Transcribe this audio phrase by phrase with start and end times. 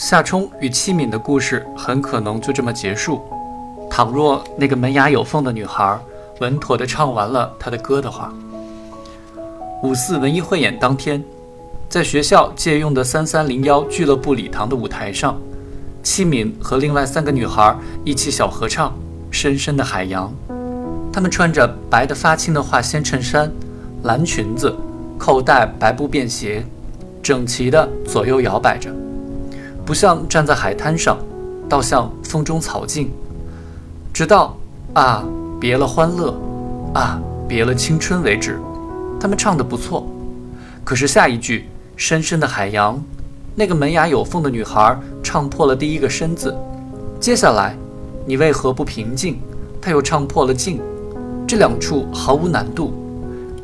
[0.00, 3.20] 夏冲与戚敏的故事很可能就这么结束。
[3.90, 6.00] 倘若那个门牙有缝的女孩
[6.40, 8.32] 稳妥地唱完了她的歌的话，
[9.82, 11.22] 五四文艺汇演当天，
[11.90, 15.38] 在学校借用的三三零幺俱乐部礼堂的舞台上，
[16.02, 18.88] 戚敏和另外三个女孩一起小合唱
[19.30, 20.32] 《深深的海洋》。
[21.12, 23.52] 她们穿着白的发青的化纤衬衫、
[24.04, 24.74] 蓝裙子，
[25.18, 26.64] 扣带白布便鞋，
[27.22, 28.90] 整齐地左右摇摆着。
[29.90, 31.18] 不像站在海滩上，
[31.68, 33.10] 倒像风中草茎。
[34.12, 34.56] 直到
[34.94, 35.24] 啊，
[35.58, 36.32] 别了欢乐，
[36.94, 38.60] 啊，别了青春为止，
[39.18, 40.06] 他们唱得不错。
[40.84, 41.68] 可是下一句
[41.98, 43.02] “深深的海洋”，
[43.56, 46.56] 那个门牙有缝的女孩唱破了第一个“深”字。
[47.18, 47.76] 接下来，
[48.24, 49.40] 你为何不平静？
[49.82, 50.80] 她又唱破了“静”。
[51.48, 52.94] 这两处毫无难度，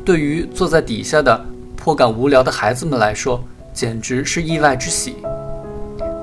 [0.03, 1.45] 对于坐在底下的
[1.77, 3.41] 颇感无聊的孩子们来说，
[3.73, 5.15] 简直是意外之喜。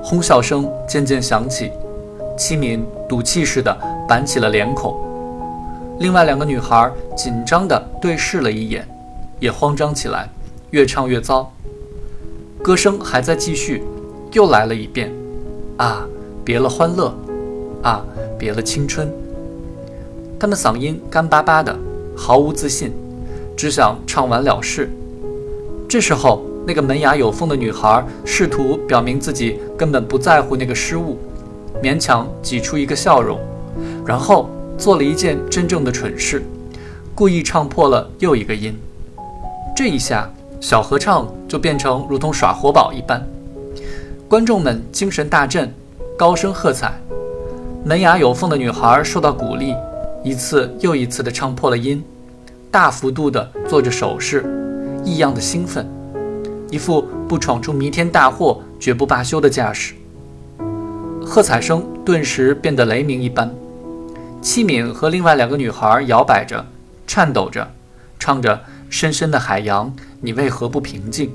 [0.07, 1.71] 哄笑声渐渐响起，
[2.37, 3.75] 戚敏赌气似的
[4.07, 4.95] 板起了脸孔。
[5.97, 8.87] 另外两个女孩紧张地对视了一眼，
[9.39, 10.29] 也慌张起来，
[10.69, 11.51] 越唱越糟。
[12.61, 13.83] 歌声还在继续，
[14.31, 15.11] 又来了一遍
[15.77, 16.05] ：“啊，
[16.43, 17.11] 别了欢乐，
[17.81, 18.05] 啊，
[18.37, 19.11] 别了青春。”
[20.39, 21.75] 他们嗓音干巴巴的，
[22.15, 22.93] 毫无自信，
[23.57, 24.87] 只想唱完了事。
[25.89, 26.43] 这时候。
[26.67, 31.17] 那个门牙有缝的女孩试图表明自己根本不在乎那个失误，
[31.81, 33.39] 勉强挤出一个笑容，
[34.05, 36.43] 然后做了一件真正的蠢事，
[37.13, 38.75] 故意唱破了又一个音。
[39.75, 40.27] 这一下，
[40.59, 43.23] 小合唱就变成如同耍活宝一般，
[44.27, 45.71] 观众们精神大振，
[46.17, 46.93] 高声喝彩。
[47.83, 49.75] 门牙有缝的女孩受到鼓励，
[50.23, 52.03] 一次又一次地唱破了音，
[52.71, 54.43] 大幅度地做着手势，
[55.03, 55.87] 异样的兴奋。
[56.71, 59.93] 一副不闯出弥天大祸绝不罢休的架势，
[61.23, 63.53] 喝彩声顿时变得雷鸣一般。
[64.41, 66.65] 戚敏和另外两个女孩摇摆着、
[67.07, 67.71] 颤抖着，
[68.19, 68.55] 唱着
[68.89, 69.87] 《深深的海洋》，
[70.21, 71.31] 你为何不平静？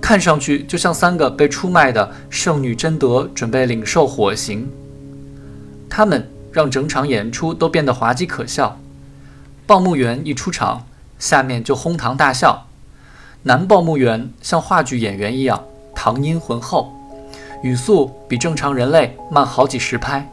[0.00, 4.68] 看上去就像三个被出卖的圣女贞德准备领受火刑。
[5.88, 8.78] 他们让整场演出都变得滑稽可笑。
[9.66, 10.86] 报幕员一出场，
[11.18, 12.65] 下面就哄堂大笑。
[13.46, 15.62] 男报幕员像话剧演员一样，
[15.94, 16.92] 唐音浑厚，
[17.62, 20.28] 语速比正常人类慢好几十拍，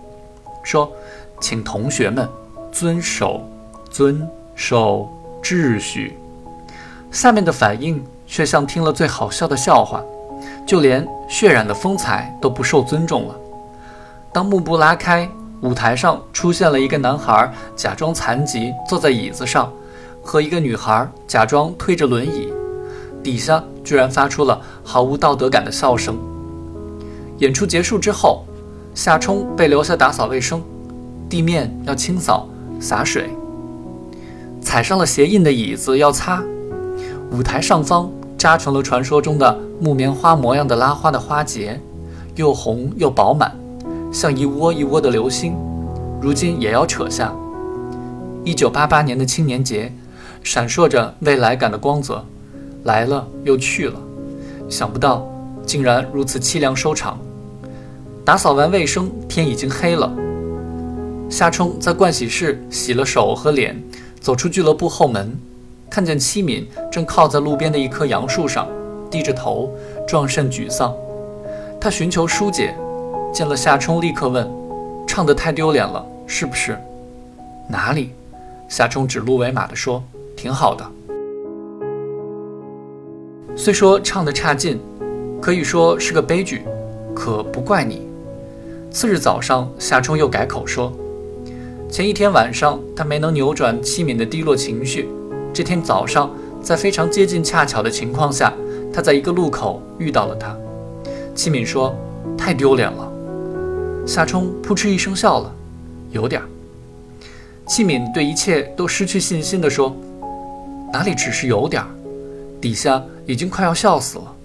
[0.63, 0.91] 说
[1.39, 2.27] ：“请同学们
[2.71, 3.47] 遵守，
[3.91, 5.07] 遵守
[5.43, 6.17] 秩序。”
[7.13, 10.03] 下面的反应却像听了最好笑的笑话，
[10.65, 13.35] 就连渲染的风采都不受尊重了。
[14.31, 15.29] 当幕布拉开，
[15.61, 19.71] 舞台上出现了一个男孩假装残疾坐在椅子上，
[20.23, 22.51] 和一个女孩假装推着轮椅。
[23.23, 26.17] 底下居然发出了毫无道德感的笑声。
[27.39, 28.45] 演出结束之后，
[28.93, 30.61] 夏冲被留下打扫卫生，
[31.29, 32.47] 地面要清扫、
[32.79, 33.29] 洒水。
[34.61, 36.43] 踩上了鞋印的椅子要擦。
[37.31, 41.81] 舞台上方扎成了传说中的木棉花模样的拉花的花结，
[42.35, 43.51] 又红又饱满，
[44.11, 45.55] 像一窝一窝的流星。
[46.21, 47.33] 如今也要扯下。
[48.45, 49.91] 一九八八年的青年节，
[50.43, 52.23] 闪烁着未来感的光泽。
[52.83, 53.99] 来了又去了，
[54.69, 55.27] 想不到
[55.65, 57.17] 竟然如此凄凉收场。
[58.25, 60.11] 打扫完卫生，天已经黑了。
[61.29, 63.81] 夏冲在盥洗室洗了手和脸，
[64.19, 65.35] 走出俱乐部后门，
[65.89, 68.67] 看见七敏正靠在路边的一棵杨树上，
[69.09, 69.71] 低着头，
[70.07, 70.93] 状甚沮丧。
[71.81, 72.75] 他寻求疏解，
[73.33, 74.49] 见了夏冲，立刻问
[75.07, 76.77] ：“唱得太丢脸了，是不是
[77.67, 78.11] ？”“哪里？”
[78.69, 80.01] 夏冲指鹿为马地说
[80.37, 80.85] ：“挺好的。”
[83.55, 84.79] 虽说唱得差劲，
[85.39, 86.63] 可以说是个悲剧，
[87.13, 88.01] 可不怪你。
[88.89, 90.91] 次日早上，夏冲又改口说，
[91.89, 95.07] 前一天晚上他没能扭转戚敏的低落情绪，
[95.53, 96.31] 这天早上
[96.63, 98.51] 在非常接近恰巧的情况下，
[98.91, 100.57] 他在一个路口遇到了他。
[101.35, 101.95] 戚敏说
[102.35, 103.11] ：“太丢脸了。”
[104.05, 105.53] 夏冲扑哧一声笑了，
[106.11, 106.41] 有点。
[107.67, 109.95] 戚敏对一切都失去信心地说
[110.91, 111.87] ：“哪里只是有点儿？”
[112.59, 114.35] 底下已经快要笑死了，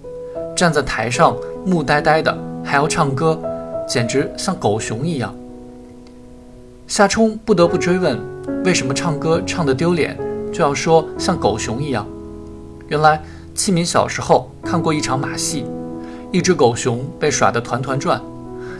[0.56, 3.40] 站在台上木呆呆的，还要唱歌，
[3.88, 5.34] 简直像狗熊一样。
[6.86, 8.18] 夏冲不得不追问，
[8.64, 10.16] 为什么唱歌唱得丢脸，
[10.52, 12.06] 就要说像狗熊一样？
[12.88, 13.22] 原来
[13.54, 15.66] 戚敏小时候看过一场马戏，
[16.32, 18.22] 一只狗熊被耍得团团转，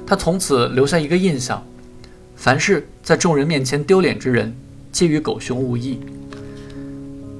[0.07, 1.63] 他从此留下一个印象：
[2.37, 4.57] 凡是在众人面前丢脸之人，
[4.91, 6.01] 皆与狗熊无异。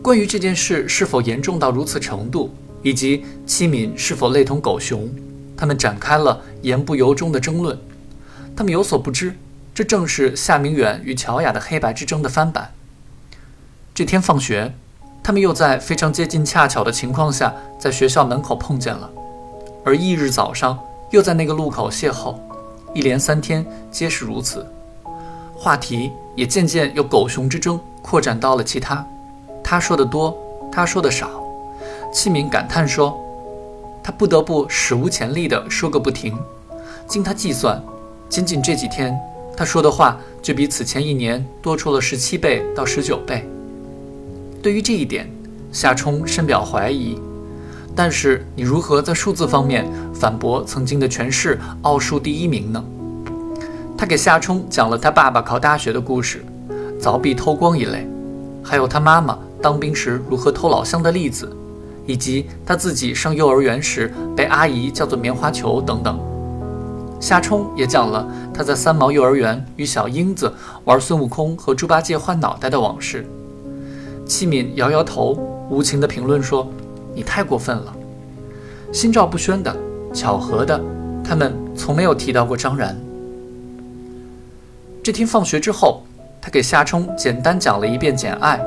[0.09, 2.51] 关于这件事是否严重到如此程度，
[2.83, 5.07] 以及戚敏是否类同狗熊，
[5.55, 7.79] 他们展开了言不由衷的争论。
[8.57, 9.37] 他们有所不知，
[9.75, 12.73] 这正是夏明远与乔雅的黑白之争的翻版。
[13.93, 14.73] 这天放学，
[15.23, 19.11] 他们又在非常接近恰巧的情况下，在学校门口碰见了，
[19.85, 20.79] 而翌日早上
[21.11, 22.35] 又在那个路口邂逅，
[22.95, 24.67] 一连三天皆是如此。
[25.55, 29.07] 话题也渐渐由狗熊之争扩展到了其他，
[29.71, 30.35] 他说的多，
[30.73, 31.29] 他说的少。
[32.11, 33.15] 器敏感叹说
[34.03, 36.35] ：“他不得不史无前例地说个不停。
[37.07, 37.79] 经他计算。”
[38.31, 39.15] 仅仅这几天，
[39.55, 43.47] 他说的话就比此前一年多出了十七倍到十九倍。
[44.63, 45.31] 对于这一点，
[45.71, 47.21] 夏冲深表怀疑。
[47.95, 52.83] 但是你如何在数字方面反驳曾经的全市奥数第一名呢？
[53.99, 56.43] 他给夏冲讲了他爸爸考大学的故事，
[56.99, 58.09] 凿壁偷光一类，
[58.63, 61.51] 还有他妈妈当兵时如何偷老乡的例子，
[62.07, 66.19] 以及他自己上幼儿园时被阿姨叫做棉花球等等。
[67.21, 70.53] 夏冲也讲了他在三毛幼儿园与小英子
[70.85, 73.27] 玩孙悟空和猪八戒换脑袋的往事。
[74.25, 75.37] 戚敏摇摇头，
[75.69, 76.69] 无情地评论说
[77.15, 77.93] ：“你太过分了。”
[78.93, 79.77] 心照不宣的，
[80.15, 80.81] 巧合的，
[81.25, 82.97] 他们从没有提到过张然。
[85.03, 86.03] 这天放学之后，
[86.41, 88.59] 他给夏冲简单讲了一遍《简爱》，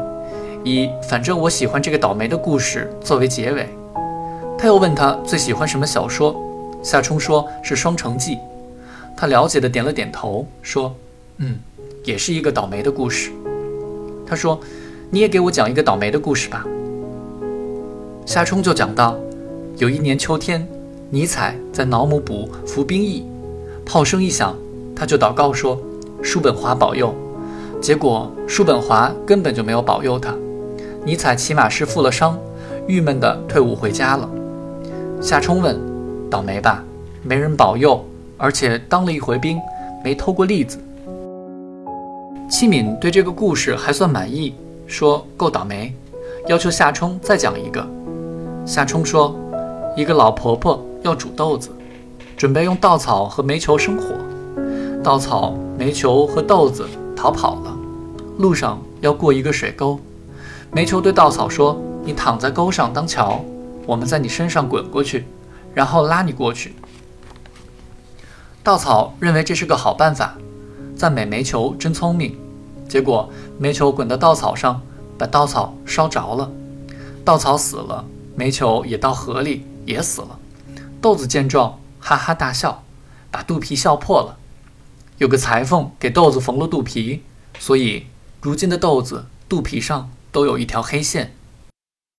[0.64, 3.68] 以“反正我喜欢这个倒霉的故事”作为结尾。
[4.58, 6.36] 他又问他最喜欢什么小说。
[6.84, 8.36] 夏冲说是《双城记》，
[9.16, 10.96] 他了解的点了点头，说
[11.38, 11.60] ：“嗯，
[12.04, 13.32] 也是一个倒霉的故事。”
[14.26, 14.60] 他说
[15.12, 16.66] ：“你也给我讲一个倒霉的故事吧。”
[18.26, 19.16] 夏冲就讲到，
[19.78, 20.68] 有一年秋天，
[21.10, 23.26] 尼采在瑙姆堡服兵役，
[23.86, 24.56] 炮声一响，
[24.96, 25.80] 他就祷告说
[26.24, 27.14] ：“叔本华保佑。”
[27.82, 30.36] 结果叔本华根本就没有保佑他，
[31.04, 32.38] 尼采起码是负了伤，
[32.88, 34.30] 郁闷地退伍回家了。
[35.22, 35.92] 夏冲问。
[36.32, 36.82] 倒霉吧，
[37.24, 38.02] 没人保佑，
[38.38, 39.60] 而且当了一回兵，
[40.02, 40.80] 没偷过栗子。
[42.50, 44.56] 戚敏对这个故事还算满意，
[44.88, 45.94] 说够倒霉，
[46.48, 47.86] 要求夏冲再讲一个。
[48.66, 49.36] 夏冲说，
[49.98, 51.70] 一个老婆婆要煮豆子，
[52.38, 54.16] 准备用稻草和煤球生火，
[55.04, 57.78] 稻草、煤球和豆子逃跑了，
[58.38, 60.00] 路上要过一个水沟，
[60.74, 63.44] 煤球对稻草说：“你躺在沟上当桥，
[63.86, 65.26] 我们在你身上滚过去。”
[65.76, 66.76] 然后拉你过去。
[68.64, 70.38] 稻草认为这是个好办法，
[70.96, 72.38] 赞美煤球真聪明。
[72.88, 74.82] 结果煤球滚到稻草上，
[75.18, 76.50] 把稻草烧着了，
[77.26, 80.40] 稻草死了，煤球也到河里也死了。
[81.02, 82.84] 豆子见状哈哈大笑，
[83.30, 84.38] 把肚皮笑破了。
[85.18, 87.24] 有个裁缝给豆子缝了肚皮，
[87.60, 88.08] 所以
[88.42, 91.34] 如今的豆子肚皮上都有一条黑线。